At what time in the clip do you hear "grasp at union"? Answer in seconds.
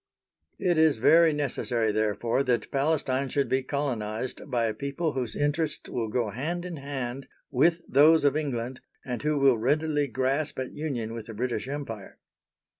10.07-11.13